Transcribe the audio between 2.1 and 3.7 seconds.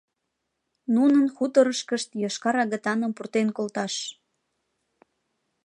йошкар агытаным пуртен